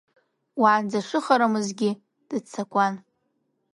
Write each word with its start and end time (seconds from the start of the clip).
Уанӡа 0.61 0.99
шыхарамызгьы, 1.07 1.91
дыццакуан. 2.27 2.93